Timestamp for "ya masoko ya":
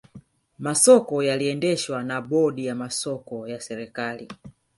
2.65-3.61